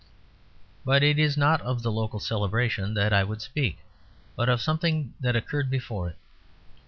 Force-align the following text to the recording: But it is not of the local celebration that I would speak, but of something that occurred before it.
But 0.83 1.03
it 1.03 1.19
is 1.19 1.37
not 1.37 1.61
of 1.61 1.83
the 1.83 1.91
local 1.91 2.19
celebration 2.19 2.95
that 2.95 3.13
I 3.13 3.23
would 3.23 3.39
speak, 3.39 3.77
but 4.35 4.49
of 4.49 4.59
something 4.59 5.13
that 5.21 5.35
occurred 5.35 5.69
before 5.69 6.09
it. 6.09 6.17